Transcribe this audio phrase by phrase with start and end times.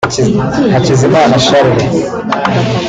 [0.73, 1.83] Hakizimana Charles